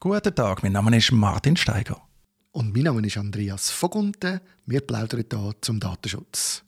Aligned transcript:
Guten 0.00 0.32
Tag, 0.32 0.62
mein 0.62 0.70
Name 0.70 0.96
ist 0.96 1.10
Martin 1.10 1.56
Steiger. 1.56 2.00
Und 2.52 2.72
mein 2.72 2.84
Name 2.84 3.04
ist 3.04 3.16
Andreas 3.16 3.68
Vogunten. 3.70 4.40
Wir 4.64 4.80
plaudern 4.80 5.24
hier 5.28 5.54
zum 5.60 5.80
Datenschutz. 5.80 6.62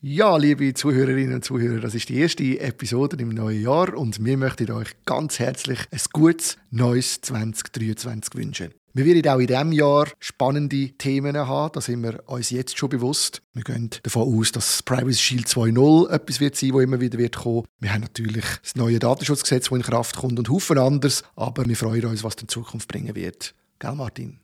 Ja, 0.00 0.36
liebe 0.36 0.72
Zuhörerinnen 0.72 1.34
und 1.34 1.44
Zuhörer, 1.44 1.80
das 1.80 1.96
ist 1.96 2.10
die 2.10 2.18
erste 2.18 2.44
Episode 2.60 3.16
im 3.20 3.30
neuen 3.30 3.60
Jahr 3.60 3.92
und 3.92 4.24
wir 4.24 4.36
möchten 4.36 4.70
euch 4.70 4.90
ganz 5.04 5.40
herzlich 5.40 5.80
ein 5.90 5.98
gutes 6.12 6.58
neues 6.70 7.20
2023 7.22 8.36
wünschen. 8.36 8.70
Wir 8.96 9.04
werden 9.04 9.28
auch 9.28 9.38
in 9.38 9.46
diesem 9.46 9.72
Jahr 9.72 10.08
spannende 10.20 10.88
Themen 10.92 11.36
haben, 11.36 11.70
da 11.74 11.82
sind 11.82 12.02
wir 12.02 12.22
uns 12.28 12.48
jetzt 12.48 12.78
schon 12.78 12.88
bewusst. 12.88 13.42
Wir 13.52 13.62
gehen 13.62 13.90
davon 14.02 14.22
aus, 14.22 14.52
dass 14.52 14.82
Privacy 14.82 15.18
Shield 15.18 15.48
2.0 15.48 16.08
etwas 16.08 16.40
wird 16.40 16.56
sein, 16.56 16.72
wo 16.72 16.80
immer 16.80 16.98
wieder 16.98 17.18
wird 17.18 17.36
kommen. 17.36 17.66
Wir 17.78 17.92
haben 17.92 18.00
natürlich 18.00 18.46
das 18.62 18.74
neue 18.74 18.98
Datenschutzgesetz, 18.98 19.68
das 19.68 19.76
in 19.76 19.82
Kraft 19.82 20.16
kommt 20.16 20.38
und 20.38 20.48
Haufen 20.48 20.78
anderes, 20.78 21.24
aber 21.34 21.66
wir 21.66 21.76
freuen 21.76 22.06
uns, 22.06 22.24
was 22.24 22.36
die 22.36 22.46
Zukunft 22.46 22.88
bringen 22.88 23.14
wird. 23.14 23.54
Gell, 23.80 23.94
Martin? 23.94 24.38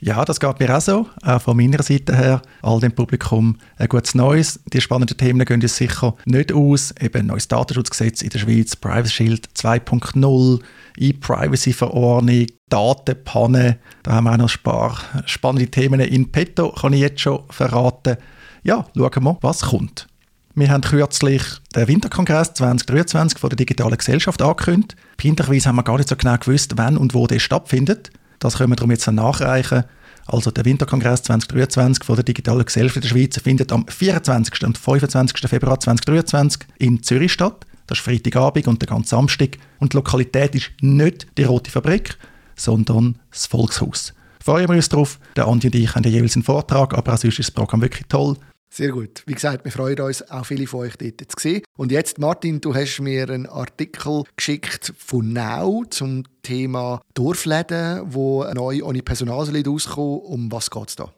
Ja, 0.00 0.24
das 0.24 0.40
geht 0.40 0.60
mir 0.60 0.76
auch 0.76 0.80
so. 0.80 1.06
Auch 1.22 1.40
von 1.40 1.56
meiner 1.56 1.82
Seite 1.82 2.16
her, 2.16 2.42
all 2.62 2.80
dem 2.80 2.92
Publikum 2.92 3.56
ein 3.76 3.88
gutes 3.88 4.14
Neues. 4.14 4.60
Die 4.72 4.80
spannenden 4.80 5.16
Themen 5.16 5.44
gehen 5.44 5.62
uns 5.62 5.76
sicher 5.76 6.14
nicht 6.26 6.52
aus. 6.52 6.92
Eben 7.00 7.26
neues 7.26 7.48
Datenschutzgesetz 7.48 8.20
in 8.20 8.30
der 8.30 8.40
Schweiz, 8.40 8.76
Privacy 8.76 9.10
Shield 9.10 9.48
2.0, 9.56 10.60
E-Privacy-Verordnung, 10.98 12.46
Datenpanne. 12.68 13.78
Da 14.02 14.12
haben 14.12 14.24
wir 14.24 14.32
auch 14.32 14.36
noch 14.36 14.54
ein 14.54 14.62
paar 14.62 14.98
spannende 15.26 15.70
Themen 15.70 16.00
in 16.00 16.30
petto, 16.30 16.70
kann 16.72 16.92
ich 16.92 17.00
jetzt 17.00 17.20
schon 17.20 17.44
verraten. 17.50 18.16
Ja, 18.62 18.86
schauen 18.96 19.24
wir, 19.24 19.38
was 19.42 19.62
kommt. 19.62 20.08
Wir 20.56 20.70
haben 20.70 20.82
kürzlich 20.82 21.42
den 21.74 21.88
Winterkongress 21.88 22.54
2023 22.54 23.38
von 23.38 23.50
der 23.50 23.56
digitalen 23.56 23.96
Gesellschaft 23.96 24.40
angekündigt. 24.42 24.96
Peinlicherweise 25.16 25.68
haben 25.68 25.76
wir 25.76 25.82
gar 25.82 25.96
nicht 25.96 26.08
so 26.08 26.16
genau 26.16 26.36
gewusst, 26.36 26.74
wann 26.76 26.96
und 26.96 27.14
wo 27.14 27.26
der 27.26 27.40
stattfindet. 27.40 28.10
Das 28.44 28.58
können 28.58 28.72
wir 28.72 28.76
darum 28.76 28.90
jetzt 28.90 29.10
nachreichen. 29.10 29.84
Also 30.26 30.50
der 30.50 30.66
Winterkongress 30.66 31.22
2023 31.22 32.04
von 32.04 32.16
der 32.16 32.26
Digitalen 32.26 32.62
Gesellschaft 32.62 33.02
der 33.02 33.08
Schweiz 33.08 33.40
findet 33.40 33.72
am 33.72 33.86
24. 33.88 34.64
und 34.64 34.76
25. 34.76 35.48
Februar 35.48 35.80
2023 35.80 36.60
in 36.76 37.02
Zürich 37.02 37.32
statt. 37.32 37.64
Das 37.86 37.96
ist 37.96 38.04
Freitagabend 38.04 38.68
und 38.68 38.82
der 38.82 38.88
ganze 38.88 39.08
Samstag. 39.08 39.56
Und 39.78 39.94
die 39.94 39.96
Lokalität 39.96 40.54
ist 40.54 40.72
nicht 40.82 41.26
die 41.38 41.44
Rote 41.44 41.70
Fabrik, 41.70 42.18
sondern 42.54 43.18
das 43.30 43.46
Volkshaus. 43.46 44.12
Freuen 44.44 44.68
wir 44.68 44.76
uns 44.76 44.90
darauf. 44.90 45.18
Der 45.36 45.46
Andi 45.46 45.68
und 45.68 45.74
ich 45.74 45.94
haben 45.94 46.04
jeweils 46.04 46.36
einen 46.36 46.42
Vortrag, 46.42 46.92
aber 46.92 47.14
auch 47.14 47.18
sonst 47.18 47.38
ist 47.38 47.48
das 47.48 47.54
Programm 47.54 47.80
wirklich 47.80 48.04
toll. 48.10 48.36
Sehr 48.70 48.90
gut. 48.90 49.22
Wie 49.26 49.34
gesagt, 49.34 49.64
wir 49.64 49.70
freuen 49.70 50.00
uns, 50.00 50.28
auch 50.30 50.44
viele 50.44 50.66
von 50.66 50.80
euch 50.80 50.96
dort 50.96 51.20
zu 51.20 51.36
sehen. 51.38 51.62
Und 51.76 51.92
jetzt, 51.92 52.18
Martin, 52.18 52.60
du 52.60 52.74
hast 52.74 53.00
mir 53.00 53.30
einen 53.30 53.46
Artikel 53.46 54.24
geschickt 54.36 54.92
von 54.98 55.32
Now 55.32 55.84
zum 55.90 56.24
Thema 56.42 57.00
Dorfläden, 57.14 58.02
wo 58.06 58.44
neu 58.52 58.82
ohne 58.82 59.02
Personal 59.02 59.46
rauskommen. 59.46 60.20
Um 60.20 60.50
was 60.50 60.70
geht 60.70 60.88
es 60.88 60.96
da? 60.96 61.12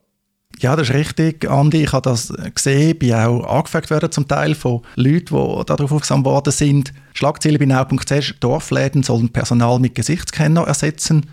Ja, 0.59 0.75
das 0.75 0.89
ist 0.89 0.95
richtig, 0.95 1.49
Andi. 1.51 1.83
Ich 1.83 1.93
habe 1.93 2.09
das 2.09 2.33
gesehen, 2.55 2.99
bin 2.99 3.13
auch 3.13 3.45
angefragt 3.45 3.91
worden 3.91 4.11
zum 4.11 4.27
Teil 4.27 4.55
von 4.55 4.83
Leuten, 4.95 5.35
die 5.35 5.65
darauf 5.67 5.93
aufmerksam 5.93 6.25
worden 6.25 6.53
sind. 6.53 6.95
Schlagziele 7.13 7.59
bei 7.59 7.67
now.ch, 7.67 8.41
Dorfläden 8.41 9.03
sollen 9.03 9.29
Personal 9.31 9.79
mit 9.79 9.95
Gesichtsscanner 9.95 10.67
ersetzen. 10.67 11.27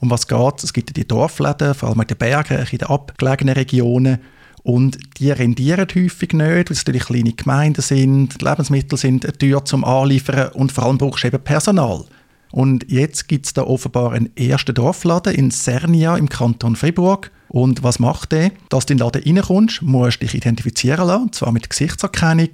Um 0.00 0.10
was 0.10 0.26
geht 0.26 0.54
es? 0.58 0.64
Es 0.64 0.72
gibt 0.72 0.96
die 0.96 1.06
Dorfläden, 1.06 1.74
vor 1.74 1.90
allem 1.90 2.00
in 2.00 2.06
den 2.06 2.16
Bergen, 2.16 2.58
in 2.58 2.78
den 2.78 2.88
abgelegenen 2.88 3.54
Regionen, 3.54 4.18
und 4.62 4.98
die 5.18 5.30
rendieren 5.30 5.88
häufig 5.94 6.32
nicht, 6.32 6.40
weil 6.40 6.64
es 6.70 6.78
natürlich 6.78 7.06
kleine 7.06 7.32
Gemeinden 7.32 7.82
sind, 7.82 8.40
Lebensmittel 8.40 8.96
sind 8.96 9.26
teuer 9.38 9.64
zum 9.64 9.84
Anliefern 9.84 10.52
und 10.52 10.72
vor 10.72 10.84
allem 10.84 10.98
brauchst 10.98 11.24
du 11.24 11.28
eben 11.28 11.42
Personal. 11.42 12.04
Und 12.52 12.84
jetzt 12.88 13.28
gibt 13.28 13.46
es 13.46 13.54
da 13.54 13.62
offenbar 13.62 14.12
einen 14.12 14.36
ersten 14.36 14.74
Dorfladen 14.74 15.34
in 15.34 15.50
Sernia 15.50 16.16
im 16.16 16.28
Kanton 16.28 16.76
Fribourg. 16.76 17.30
Und 17.48 17.82
was 17.82 17.98
macht 17.98 18.32
der? 18.32 18.52
Dass 18.68 18.86
du 18.86 18.92
in 18.92 18.98
den 18.98 19.04
Laden 19.06 19.22
reinkommst, 19.22 19.82
musst 19.82 20.20
du 20.20 20.26
dich 20.26 20.34
identifizieren 20.34 21.06
lassen, 21.06 21.22
und 21.24 21.34
zwar 21.34 21.50
mit 21.50 21.68
Gesichtserkennung. 21.68 22.50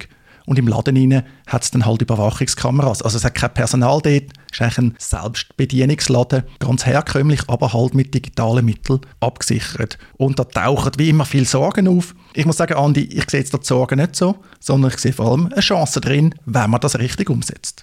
Und 0.49 0.57
im 0.57 0.67
Laden 0.67 0.97
rein 0.97 1.23
hat 1.45 1.63
es 1.63 1.69
dann 1.69 1.85
halt 1.85 2.01
Überwachungskameras. 2.01 3.03
Also 3.03 3.17
es 3.17 3.23
hat 3.23 3.35
kein 3.35 3.53
Personal 3.53 4.01
dort. 4.01 4.23
Es 4.51 4.53
ist 4.53 4.61
eigentlich 4.63 4.77
ein 4.79 4.95
Selbstbedienungsladen. 4.97 6.41
Ganz 6.57 6.87
herkömmlich, 6.87 7.41
aber 7.45 7.71
halt 7.71 7.93
mit 7.93 8.15
digitalen 8.15 8.65
Mitteln 8.65 9.01
abgesichert. 9.19 9.99
Und 10.17 10.39
da 10.39 10.45
tauchen 10.45 10.93
wie 10.97 11.09
immer 11.09 11.25
viele 11.25 11.45
Sorgen 11.45 11.87
auf. 11.87 12.15
Ich 12.33 12.47
muss 12.47 12.57
sagen, 12.57 12.73
Andi, 12.73 13.01
ich 13.03 13.29
sehe 13.29 13.41
jetzt 13.41 13.53
da 13.53 13.59
die 13.59 13.67
Sorgen 13.67 13.99
nicht 13.99 14.15
so, 14.15 14.37
sondern 14.59 14.89
ich 14.89 14.97
sehe 14.97 15.13
vor 15.13 15.27
allem 15.27 15.51
eine 15.53 15.61
Chance 15.61 16.01
drin, 16.01 16.33
wenn 16.47 16.71
man 16.71 16.81
das 16.81 16.97
richtig 16.97 17.29
umsetzt. 17.29 17.78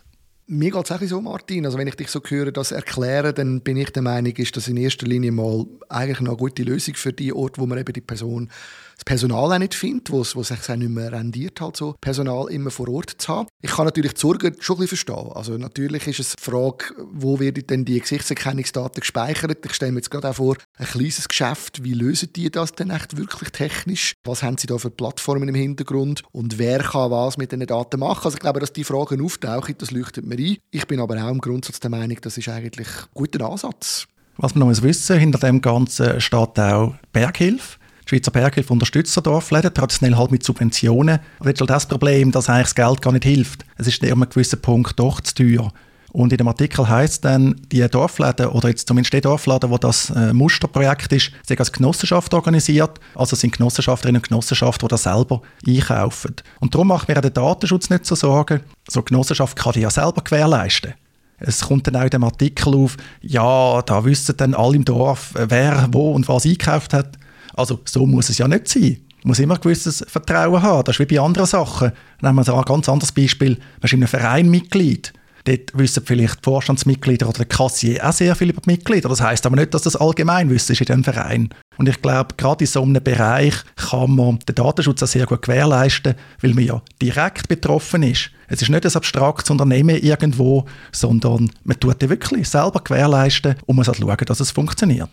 Mir 0.48 0.70
geht 0.70 0.84
es 0.84 0.92
auch 0.92 1.02
so, 1.02 1.20
Martin. 1.20 1.66
Also 1.66 1.76
wenn 1.76 1.88
ich 1.88 1.96
dich 1.96 2.08
so 2.08 2.20
höre, 2.24 2.52
das 2.52 2.70
erklären, 2.70 3.34
dann 3.34 3.62
bin 3.62 3.76
ich 3.76 3.90
der 3.90 4.02
Meinung, 4.02 4.32
ist 4.32 4.56
das 4.56 4.68
in 4.68 4.76
erster 4.76 5.04
Linie 5.04 5.32
mal 5.32 5.66
eigentlich 5.88 6.20
eine 6.20 6.36
gute 6.36 6.62
Lösung 6.62 6.94
für 6.94 7.12
die 7.12 7.32
Orte, 7.32 7.60
wo 7.60 7.66
man 7.66 7.78
eben 7.78 7.92
die 7.92 8.00
Person 8.00 8.48
das 8.96 9.04
Personal 9.04 9.52
auch 9.52 9.58
nicht 9.58 9.74
findet, 9.74 10.10
wo 10.10 10.22
es, 10.22 10.34
wo 10.36 10.42
sich 10.42 10.58
auch 10.70 10.76
nicht 10.76 10.88
mehr 10.88 11.12
rendiert, 11.12 11.60
halt 11.60 11.76
so 11.76 11.94
Personal 12.00 12.48
immer 12.48 12.70
vor 12.70 12.88
Ort 12.88 13.10
zu 13.18 13.28
haben. 13.28 13.48
Ich 13.60 13.70
kann 13.70 13.84
natürlich 13.84 14.14
die 14.14 14.20
Sorge 14.20 14.52
schon 14.58 14.76
ein 14.76 14.80
bisschen 14.80 14.96
verstehen. 14.96 15.32
Also 15.34 15.58
natürlich 15.58 16.06
ist 16.06 16.20
es 16.20 16.36
die 16.36 16.42
Frage, 16.42 16.86
wo 17.12 17.38
werden 17.38 17.66
denn 17.66 17.84
die 17.84 18.00
Gesichtserkennungsdaten 18.00 19.00
gespeichert? 19.00 19.66
Ich 19.66 19.74
stelle 19.74 19.92
mir 19.92 19.98
jetzt 19.98 20.10
gerade 20.10 20.30
auch 20.30 20.36
vor, 20.36 20.56
ein 20.78 20.86
kleines 20.86 21.28
Geschäft, 21.28 21.84
wie 21.84 21.92
lösen 21.92 22.32
die 22.34 22.50
das 22.50 22.72
denn 22.72 22.90
echt 22.90 23.18
wirklich 23.18 23.50
technisch? 23.50 24.14
Was 24.24 24.42
haben 24.42 24.56
sie 24.56 24.66
da 24.66 24.78
für 24.78 24.90
Plattformen 24.90 25.48
im 25.48 25.54
Hintergrund? 25.54 26.22
Und 26.32 26.58
wer 26.58 26.78
kann 26.78 27.10
was 27.10 27.36
mit 27.36 27.52
diesen 27.52 27.66
Daten 27.66 28.00
machen? 28.00 28.24
Also 28.24 28.36
ich 28.36 28.40
glaube, 28.40 28.60
dass 28.60 28.72
die 28.72 28.84
Fragen 28.84 29.22
auftauchen, 29.22 29.74
das 29.76 29.90
leuchtet 29.90 30.24
mir 30.24 30.35
ein. 30.36 30.56
Ich 30.70 30.86
bin 30.86 31.00
aber 31.00 31.22
auch 31.22 31.30
im 31.30 31.40
Grundsatz 31.40 31.80
der 31.80 31.90
Meinung, 31.90 32.18
das 32.20 32.38
ist 32.38 32.48
eigentlich 32.48 32.88
ein 32.88 33.08
guter 33.14 33.48
Ansatz. 33.48 34.06
Was 34.36 34.54
wir 34.54 34.60
noch 34.60 34.82
wissen, 34.82 35.18
hinter 35.18 35.38
dem 35.38 35.60
Ganzen 35.60 36.20
steht 36.20 36.58
auch 36.58 36.94
Berghilfe. 37.12 37.78
Die 38.04 38.10
Schweizer 38.10 38.30
Berghilfe 38.30 38.72
unterstützt 38.72 39.16
Dorfläden, 39.24 39.74
traditionell 39.74 40.16
halt 40.16 40.30
mit 40.30 40.44
Subventionen. 40.44 41.18
Aber 41.40 41.48
jetzt 41.48 41.60
halt 41.60 41.70
das 41.70 41.88
Problem, 41.88 42.30
dass 42.30 42.48
eigentlich 42.48 42.66
das 42.66 42.74
Geld 42.74 43.02
gar 43.02 43.12
nicht 43.12 43.24
hilft. 43.24 43.64
Es 43.78 43.88
ist 43.88 44.02
an 44.02 44.12
einem 44.12 44.28
gewissen 44.28 44.60
Punkt 44.60 44.98
doch 45.00 45.20
zu 45.20 45.34
teuer. 45.34 45.72
Und 46.16 46.32
in 46.32 46.38
dem 46.38 46.48
Artikel 46.48 46.88
heißt 46.88 47.26
dann, 47.26 47.60
die 47.70 47.86
Dorfläden, 47.86 48.46
oder 48.46 48.70
jetzt 48.70 48.88
zumindest 48.88 49.12
die 49.12 49.20
Dorfläden, 49.20 49.68
wo 49.68 49.76
das 49.76 50.08
äh, 50.08 50.32
Musterprojekt 50.32 51.12
ist, 51.12 51.30
sind 51.46 51.60
als 51.60 51.70
Genossenschaft 51.70 52.32
organisiert. 52.32 52.98
Also 53.14 53.36
sind 53.36 53.58
Genossenschafterinnen 53.58 54.22
und 54.22 54.28
Genossenschaften, 54.28 54.88
die 54.88 54.92
das 54.92 55.02
selber 55.02 55.42
einkaufen. 55.66 56.36
Und 56.60 56.74
darum 56.74 56.88
macht 56.88 57.08
mir 57.08 57.18
auch 57.18 57.20
der 57.20 57.32
Datenschutz 57.32 57.90
nicht 57.90 58.06
so 58.06 58.14
Sorgen. 58.14 58.60
So 58.88 59.00
eine 59.00 59.04
Genossenschaft 59.04 59.58
kann 59.58 59.74
die 59.74 59.80
ja 59.80 59.90
selber 59.90 60.22
gewährleisten. 60.24 60.94
Es 61.38 61.60
kommt 61.60 61.86
dann 61.86 61.96
auch 61.96 62.04
in 62.04 62.08
dem 62.08 62.24
Artikel 62.24 62.74
auf, 62.74 62.96
ja, 63.20 63.82
da 63.82 64.02
wissen 64.02 64.38
dann 64.38 64.54
alle 64.54 64.76
im 64.76 64.86
Dorf, 64.86 65.34
wer 65.34 65.86
wo 65.92 66.12
und 66.12 66.26
was 66.28 66.46
eingekauft 66.46 66.94
hat. 66.94 67.18
Also 67.52 67.80
so 67.84 68.06
muss 68.06 68.30
es 68.30 68.38
ja 68.38 68.48
nicht 68.48 68.68
sein. 68.68 69.02
Man 69.22 69.32
muss 69.32 69.38
immer 69.38 69.56
ein 69.56 69.60
gewisses 69.60 70.02
Vertrauen 70.08 70.62
haben. 70.62 70.84
Das 70.84 70.94
ist 70.94 71.00
wie 71.00 71.14
bei 71.14 71.22
anderen 71.22 71.46
Sachen. 71.46 71.92
Nehmen 72.22 72.46
wir 72.46 72.54
ein 72.54 72.62
ganz 72.62 72.88
anderes 72.88 73.12
Beispiel. 73.12 73.50
Man 73.50 73.82
ist 73.82 73.92
in 73.92 73.98
einem 73.98 74.08
Verein 74.08 74.48
Mitglied. 74.48 75.12
Dort 75.46 75.78
wissen 75.78 76.02
vielleicht 76.04 76.38
die 76.38 76.42
Vorstandsmitglieder 76.42 77.28
oder 77.28 77.38
der 77.38 77.46
Kassier 77.46 78.04
auch 78.04 78.12
sehr 78.12 78.34
viel 78.34 78.50
über 78.50 78.60
die 78.60 78.70
Mitglieder. 78.70 79.08
Das 79.08 79.20
heißt 79.20 79.46
aber 79.46 79.54
nicht, 79.54 79.72
dass 79.72 79.82
das 79.82 79.94
Allgemeinwissen 79.94 80.72
ist 80.72 80.80
in 80.80 80.86
diesem 80.86 81.04
Verein. 81.04 81.50
Und 81.78 81.88
ich 81.88 82.02
glaube, 82.02 82.34
gerade 82.36 82.64
in 82.64 82.66
so 82.70 82.82
einem 82.82 83.02
Bereich 83.02 83.54
kann 83.76 84.16
man 84.16 84.40
den 84.40 84.56
Datenschutz 84.56 85.04
auch 85.04 85.06
sehr 85.06 85.24
gut 85.26 85.42
gewährleisten, 85.42 86.16
weil 86.40 86.54
man 86.54 86.64
ja 86.64 86.82
direkt 87.00 87.46
betroffen 87.46 88.02
ist. 88.02 88.30
Es 88.48 88.60
ist 88.60 88.70
nicht 88.70 88.84
ein 88.84 88.96
abstraktes 88.96 89.50
Unternehmen 89.50 89.96
irgendwo, 89.96 90.64
sondern 90.90 91.52
man 91.62 91.78
tut 91.78 92.02
den 92.02 92.10
wirklich 92.10 92.48
selber 92.48 92.80
gewährleisten 92.82 93.54
und 93.66 93.76
muss 93.76 93.86
halt 93.86 93.98
schauen, 93.98 94.16
dass 94.26 94.40
es 94.40 94.50
funktioniert. 94.50 95.10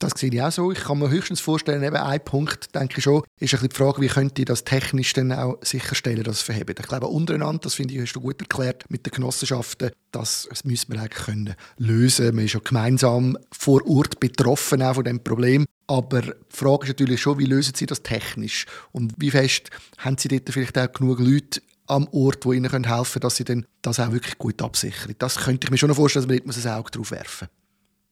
Das 0.00 0.12
sehe 0.16 0.30
ich 0.32 0.42
auch 0.42 0.50
so. 0.50 0.72
Ich 0.72 0.80
kann 0.80 0.98
mir 0.98 1.08
höchstens 1.08 1.40
vorstellen, 1.40 1.82
eben 1.82 1.96
ein 1.96 2.24
Punkt, 2.24 2.74
denke 2.74 2.98
ich 2.98 3.04
schon, 3.04 3.22
ist 3.38 3.54
ein 3.54 3.60
bisschen 3.60 3.68
die 3.68 3.76
Frage, 3.76 4.02
wie 4.02 4.08
könnte 4.08 4.42
ich 4.42 4.46
das 4.46 4.64
technisch 4.64 5.12
dann 5.12 5.32
auch 5.32 5.58
sicherstellen, 5.62 6.24
dass 6.24 6.36
es 6.36 6.42
verhebt. 6.42 6.78
Ich 6.78 6.86
glaube, 6.86 7.06
untereinander, 7.06 7.60
das 7.62 7.74
finde 7.74 7.94
ich, 7.94 8.00
hast 8.00 8.12
du 8.12 8.20
gut 8.20 8.40
erklärt, 8.40 8.84
mit 8.90 9.06
den 9.06 9.12
Genossenschaften, 9.12 9.90
das, 10.10 10.48
das 10.50 10.64
müssen 10.64 10.92
wir 10.92 11.00
eigentlich 11.00 11.24
können 11.24 11.54
lösen. 11.78 12.34
Man 12.34 12.44
ist 12.44 12.54
ja 12.54 12.60
gemeinsam 12.62 13.38
vor 13.52 13.86
Ort 13.88 14.18
betroffen 14.18 14.82
auch 14.82 14.94
von 14.94 15.04
dem 15.04 15.22
Problem. 15.22 15.64
Aber 15.86 16.22
die 16.22 16.32
Frage 16.48 16.84
ist 16.84 16.88
natürlich 16.88 17.20
schon, 17.20 17.38
wie 17.38 17.46
lösen 17.46 17.74
Sie 17.74 17.86
das 17.86 18.02
technisch? 18.02 18.66
Und 18.92 19.14
wie 19.18 19.30
fest 19.30 19.70
haben 19.98 20.18
Sie 20.18 20.28
dort 20.28 20.50
vielleicht 20.50 20.76
auch 20.78 20.92
genug 20.92 21.20
Leute 21.20 21.60
am 21.86 22.08
Ort, 22.08 22.44
die 22.44 22.56
Ihnen 22.56 22.70
helfen 22.70 22.84
können, 22.84 23.20
dass 23.20 23.36
Sie 23.36 23.44
dann 23.44 23.66
das 23.82 24.00
auch 24.00 24.10
wirklich 24.10 24.38
gut 24.38 24.60
absichern? 24.62 25.14
Das 25.18 25.36
könnte 25.36 25.66
ich 25.66 25.70
mir 25.70 25.78
schon 25.78 25.94
vorstellen, 25.94 26.26
dass 26.26 26.38
man 26.44 26.54
dort 26.54 26.66
ein 26.66 26.72
Auge 26.72 26.90
drauf 26.90 27.10
werfen 27.10 27.48
muss. 27.50 27.63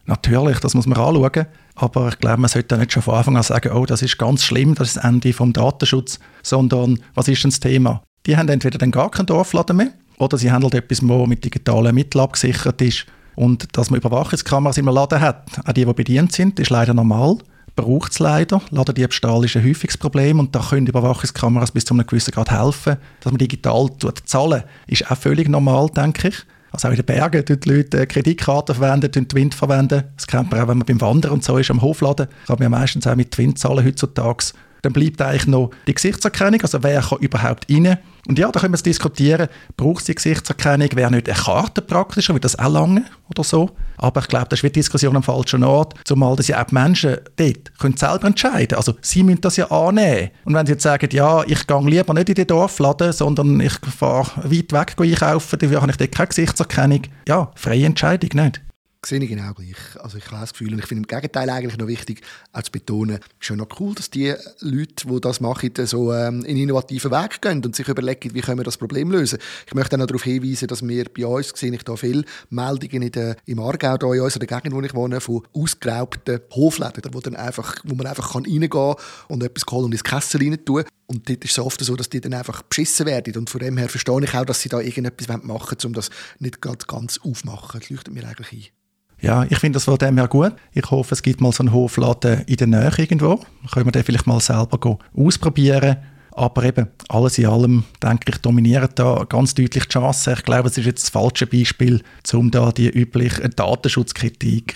Natürlich, 0.07 0.59
das 0.61 0.75
muss 0.75 0.87
man 0.87 0.99
anschauen. 0.99 1.47
Aber 1.75 2.09
ich 2.09 2.19
glaube, 2.19 2.41
man 2.41 2.49
sollte 2.49 2.77
nicht 2.77 2.93
schon 2.93 3.03
von 3.03 3.15
Anfang 3.15 3.37
an 3.37 3.43
sagen, 3.43 3.73
oh, 3.73 3.87
das 3.87 4.03
ist 4.03 4.19
ganz 4.19 4.45
schlimm, 4.45 4.75
das 4.75 4.89
ist 4.89 4.97
das 4.97 5.05
Ende 5.05 5.33
vom 5.33 5.53
Datenschutz, 5.53 6.19
sondern 6.43 6.99
was 7.15 7.29
ist 7.29 7.43
denn 7.45 7.51
das 7.51 7.61
Thema? 7.61 8.03
Die 8.27 8.37
haben 8.37 8.49
entweder 8.49 8.79
dann 8.79 8.91
gar 8.91 9.11
keinen 9.11 9.27
Dorfladen 9.27 9.77
mehr 9.77 9.93
oder 10.19 10.39
sie 10.39 10.53
halt 10.53 10.75
etwas, 10.75 11.01
was 11.03 11.29
mit 11.29 11.45
digitalen 11.45 11.95
Mitteln 11.95 12.23
abgesichert 12.23 12.81
ist. 12.83 13.07
Und 13.35 13.77
dass 13.77 13.91
man 13.91 13.99
Überwachungskameras 13.99 14.77
im 14.79 14.87
Laden 14.87 15.21
hat, 15.21 15.47
auch 15.67 15.73
die, 15.73 15.85
die 15.85 15.93
bedient 15.93 16.33
sind, 16.33 16.61
ist 16.61 16.71
leider 16.71 16.95
normal. 16.95 17.39
Braucht 17.75 18.13
es 18.13 18.19
leider. 18.19 18.61
Ladendiebstahl 18.71 19.43
ist 19.47 19.57
ein 19.57 19.65
häufiges 19.65 19.97
Problem 19.97 20.39
und 20.39 20.55
da 20.55 20.61
können 20.61 20.87
Überwachungskameras 20.87 21.71
bis 21.71 21.87
zu 21.87 21.95
einem 21.95 22.07
gewissen 22.07 22.33
Grad 22.33 22.51
helfen. 22.51 22.99
Dass 23.21 23.33
man 23.33 23.39
digital 23.39 23.89
zahlen 24.25 24.65
ist 24.87 25.11
auch 25.11 25.17
völlig 25.17 25.49
normal, 25.49 25.89
denke 25.89 26.29
ich. 26.29 26.37
Also 26.73 26.89
auch 26.89 26.93
in 26.93 26.97
den 26.97 27.05
Bergen 27.05 27.45
die 27.45 27.69
Leute 27.69 28.07
Kreditkarten 28.07 28.75
verwenden, 28.75 29.13
tun 29.13 29.27
Wind 29.35 29.55
verwenden. 29.55 30.05
Das 30.17 30.27
kennt 30.27 30.51
man 30.51 30.61
auch, 30.61 30.69
wenn 30.69 30.79
man 30.79 30.87
beim 30.87 31.01
Wandern 31.01 31.33
und 31.33 31.45
so 31.45 31.59
ist, 31.59 31.71
am 31.71 31.83
Hofladen. 31.83 32.29
Kann 32.47 32.57
man 32.59 32.63
ja 32.63 32.69
meistens 32.71 33.07
auch 33.07 33.15
mit 33.15 33.31
Twin 33.31 33.55
zahlen 33.57 33.85
heutzutage. 33.85 34.53
Dann 34.83 34.93
bleibt 34.93 35.23
eigentlich 35.23 35.47
noch 35.47 35.71
die 35.87 35.95
Gesichtserkennung, 35.95 36.61
also 36.61 36.83
wer 36.83 37.01
kann 37.01 37.19
überhaupt 37.19 37.71
rein. 37.71 37.99
Und 38.29 38.39
ja, 38.39 38.51
da 38.51 38.61
können 38.61 38.75
wir 38.75 38.79
diskutieren, 38.79 39.49
braucht 39.77 40.01
es 40.01 40.05
die 40.07 40.15
Gesichtserkennung, 40.15 40.89
wäre 40.95 41.11
nicht 41.11 41.29
eine 41.29 41.39
Karte 41.39 41.83
praktischer, 41.83 42.35
wird 42.35 42.45
das 42.45 42.59
auch 42.59 42.71
lange 42.71 43.05
oder 43.29 43.43
so. 43.43 43.71
Aber 43.97 44.21
ich 44.21 44.29
glaube, 44.29 44.47
das 44.49 44.59
ist 44.59 44.65
die 44.65 44.81
Diskussion 44.81 45.17
am 45.17 45.23
falschen 45.23 45.65
Ort, 45.65 45.95
zumal 46.05 46.37
dass 46.37 46.49
ja 46.49 46.61
auch 46.61 46.67
die 46.67 46.75
Menschen 46.75 47.17
dort 47.37 47.79
können 47.79 47.97
selber 47.97 48.27
entscheiden 48.27 48.77
Also 48.77 48.95
sie 49.01 49.23
müssen 49.23 49.41
das 49.41 49.57
ja 49.57 49.71
annehmen. 49.71 50.31
Und 50.45 50.55
wenn 50.55 50.67
sie 50.67 50.73
jetzt 50.73 50.83
sagen, 50.83 51.09
ja, 51.13 51.43
ich 51.47 51.67
gehe 51.67 51.81
lieber 51.89 52.15
nicht 52.15 52.29
in 52.29 52.35
den 52.35 52.47
Dorfladen, 52.47 53.13
sondern 53.13 53.61
ich 53.61 53.75
fahre 53.97 54.31
weit 54.45 54.73
weg 54.73 54.95
einkaufen, 54.99 55.59
dann 55.59 55.81
habe 55.81 55.91
ich 55.91 55.97
dort 55.97 56.13
keine 56.13 56.29
Gesichtserkennung. 56.29 57.03
Ja, 57.27 57.51
freie 57.55 57.87
Entscheidung, 57.87 58.31
nicht? 58.35 58.61
Sehe 59.05 59.19
ich 59.21 59.29
genau 59.29 59.53
gleich. 59.53 59.77
Also 60.01 60.19
ich 60.19 60.31
habe 60.31 60.41
das 60.41 60.53
Gefühl, 60.53 60.73
und 60.73 60.79
ich 60.79 60.87
finde 60.87 61.03
im 61.03 61.07
Gegenteil 61.07 61.51
eigentlich 61.51 61.77
noch 61.77 61.89
wichtig, 61.89 62.23
auch 62.53 62.63
zu 62.63 62.71
betonen, 62.71 63.17
ist 63.17 63.47
schon 63.47 63.59
noch 63.59 63.69
cool, 63.81 63.95
dass 63.95 64.11
die 64.11 64.35
Leute, 64.61 65.09
die 65.09 65.21
das 65.21 65.41
machen, 65.41 65.73
so 65.87 66.13
ähm, 66.13 66.45
in 66.45 66.57
innovativen 66.57 67.11
Weg 67.11 67.43
gehen 67.43 67.65
und 67.65 67.75
sich 67.75 67.89
überlegen, 67.89 68.33
wie 68.33 68.41
können 68.41 68.59
wir 68.59 68.65
das 68.65 68.77
Problem 68.77 69.11
lösen. 69.11 69.39
Ich 69.67 69.75
möchte 69.75 69.97
auch 69.97 69.99
noch 69.99 70.07
darauf 70.07 70.23
hinweisen, 70.23 70.69
dass 70.69 70.87
wir 70.87 71.05
bei 71.05 71.27
uns, 71.27 71.53
sehe 71.55 71.75
ich 71.75 71.83
da 71.83 71.97
viele 71.97 72.25
Meldungen 72.51 73.03
in 73.03 73.11
der, 73.11 73.37
im 73.47 73.59
Aargau, 73.59 73.97
da 73.97 74.15
in 74.15 74.21
unserer 74.21 74.47
Gegend, 74.47 74.73
wo 74.73 74.81
ich 74.81 74.95
wohne, 74.95 75.21
von 75.21 75.43
ausgeraubten 75.53 76.41
Hofläden, 76.53 77.03
wo, 77.13 77.21
dann 77.21 77.35
einfach, 77.35 77.77
wo 77.85 77.97
man 77.97 78.07
einfach 78.07 78.33
kann 78.33 78.45
reingehen 78.45 78.71
kann 78.71 78.95
und 79.29 79.43
etwas 79.43 79.65
holen 79.71 79.87
und 79.87 79.93
ins 79.93 80.05
Kessel 80.05 80.41
rein 80.41 80.65
tun. 80.65 80.85
Und 81.07 81.29
dort 81.29 81.45
ist 81.45 81.51
es 81.51 81.59
oft 81.59 81.85
so, 81.85 81.97
dass 81.97 82.09
die 82.09 82.21
dann 82.21 82.35
einfach 82.35 82.63
beschissen 82.63 83.07
werden. 83.07 83.37
Und 83.37 83.51
von 83.51 83.61
dem 83.61 83.77
her 83.77 83.89
verstehe 83.89 84.23
ich 84.23 84.35
auch, 84.35 84.45
dass 84.45 84.61
sie 84.61 84.69
da 84.69 84.81
irgendetwas 84.81 85.29
machen 85.43 85.49
wollen, 85.49 85.87
um 85.87 85.93
das 85.93 86.11
nicht 86.39 86.63
ganz 86.63 87.19
aufzumachen. 87.19 87.81
Das 87.81 87.91
leuchtet 87.91 88.15
mir 88.15 88.27
eigentlich 88.27 88.53
ein. 88.53 88.83
Ja, 89.23 89.47
ich 89.49 89.59
finde 89.59 89.77
das 89.77 89.85
von 89.85 89.97
dem 89.99 90.19
her 90.19 90.27
gut. 90.27 90.53
Ich 90.73 90.91
hoffe, 90.91 91.15
es 91.15 91.23
gibt 91.23 91.41
mal 91.41 91.53
so 91.53 91.63
einen 91.63 91.73
Hofladen 91.73 92.43
in 92.47 92.57
der 92.57 92.67
Nähe 92.67 92.93
irgendwo. 92.97 93.41
Können 93.73 93.87
wir 93.87 93.93
den 93.93 94.03
vielleicht 94.03 94.27
mal 94.27 94.41
selber 94.41 94.99
ausprobieren. 95.17 95.99
Aber 96.33 96.65
eben, 96.65 96.89
alles 97.09 97.39
in 97.39 97.47
allem, 97.47 97.85
denke 98.03 98.33
ich, 98.33 98.39
dominiert 98.39 98.99
da 98.99 99.25
ganz 99.29 99.55
deutlich 99.55 99.85
die 99.85 99.91
Chance. 99.91 100.33
Ich 100.33 100.43
glaube, 100.43 100.69
es 100.69 100.79
ist 100.79 100.87
jetzt 100.87 101.05
das 101.05 101.11
falsche 101.11 101.47
Beispiel, 101.47 102.03
um 102.33 102.51
da 102.51 102.73
die 102.73 102.89
übliche 102.89 103.49
Datenschutzkritik 103.49 104.75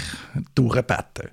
durchzubetten. 0.55 1.31